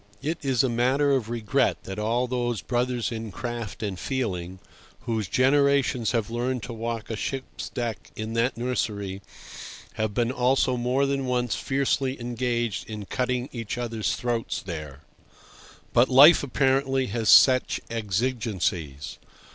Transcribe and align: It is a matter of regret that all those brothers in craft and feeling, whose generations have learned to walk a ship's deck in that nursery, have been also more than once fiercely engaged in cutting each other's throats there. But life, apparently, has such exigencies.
It 0.23 0.39
is 0.43 0.63
a 0.63 0.67
matter 0.67 1.11
of 1.11 1.29
regret 1.29 1.83
that 1.83 1.99
all 1.99 2.25
those 2.25 2.63
brothers 2.63 3.11
in 3.11 3.31
craft 3.31 3.83
and 3.83 3.99
feeling, 3.99 4.57
whose 5.01 5.27
generations 5.27 6.09
have 6.11 6.31
learned 6.31 6.63
to 6.63 6.73
walk 6.73 7.11
a 7.11 7.15
ship's 7.15 7.69
deck 7.69 8.09
in 8.15 8.33
that 8.33 8.57
nursery, 8.57 9.21
have 9.93 10.15
been 10.15 10.31
also 10.31 10.75
more 10.75 11.05
than 11.05 11.27
once 11.27 11.53
fiercely 11.53 12.19
engaged 12.19 12.89
in 12.89 13.05
cutting 13.05 13.47
each 13.51 13.77
other's 13.77 14.15
throats 14.15 14.63
there. 14.63 15.01
But 15.93 16.09
life, 16.09 16.41
apparently, 16.41 17.05
has 17.13 17.29
such 17.29 17.79
exigencies. 17.91 19.19